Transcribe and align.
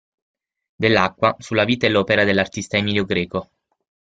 Dell'Acqua, 0.75 1.35
sulla 1.37 1.63
vita 1.63 1.85
e 1.85 1.89
l'opera 1.91 2.23
dell'artista 2.23 2.75
Emilio 2.75 3.05
Greco. 3.05 3.51